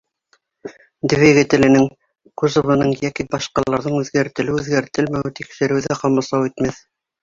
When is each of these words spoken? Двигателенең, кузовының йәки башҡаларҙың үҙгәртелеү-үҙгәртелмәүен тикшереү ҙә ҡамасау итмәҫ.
Двигателенең, 1.13 1.85
кузовының 2.43 2.95
йәки 2.97 3.29
башҡаларҙың 3.37 4.01
үҙгәртелеү-үҙгәртелмәүен 4.03 5.41
тикшереү 5.43 5.89
ҙә 5.91 6.05
ҡамасау 6.05 6.55
итмәҫ. 6.55 6.87